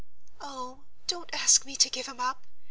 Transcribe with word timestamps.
"Oh, 0.39 0.85
don't 1.05 1.29
ask 1.31 1.63
me 1.63 1.75
to 1.75 1.87
give 1.87 2.07
him 2.07 2.19
up!" 2.19 2.47